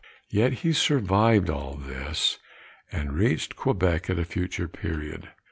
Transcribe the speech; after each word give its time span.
Yet 0.31 0.51
he 0.65 0.73
survived 0.73 1.47
all 1.47 1.75
this, 1.75 2.39
and 2.91 3.13
reached 3.13 3.55
Quebec 3.55 4.09
at 4.09 4.17
a 4.17 4.25
future 4.25 4.67
period. 4.67 5.29